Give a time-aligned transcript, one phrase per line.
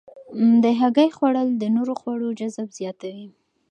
[0.63, 3.27] د هګۍ خوړل د نورو خوړو جذب زیاتوي.